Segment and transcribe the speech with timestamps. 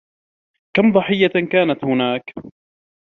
[0.75, 2.21] كم ضحية كانت هناك